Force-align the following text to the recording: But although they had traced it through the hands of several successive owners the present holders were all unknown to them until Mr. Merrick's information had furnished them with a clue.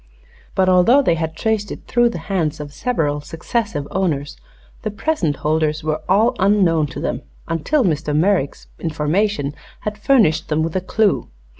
But 0.55 0.67
although 0.67 1.03
they 1.03 1.13
had 1.13 1.35
traced 1.35 1.71
it 1.71 1.85
through 1.85 2.09
the 2.09 2.17
hands 2.25 2.59
of 2.59 2.73
several 2.73 3.21
successive 3.21 3.87
owners 3.91 4.35
the 4.81 4.89
present 4.89 5.35
holders 5.35 5.83
were 5.83 6.01
all 6.09 6.35
unknown 6.39 6.87
to 6.87 6.99
them 6.99 7.21
until 7.47 7.83
Mr. 7.83 8.15
Merrick's 8.17 8.65
information 8.79 9.53
had 9.81 9.99
furnished 9.99 10.49
them 10.49 10.63
with 10.63 10.75
a 10.75 10.81
clue. 10.81 11.29